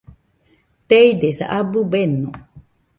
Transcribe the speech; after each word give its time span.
Teidesa, 0.87 1.45
abɨ 1.57 1.79
beno 1.91 2.29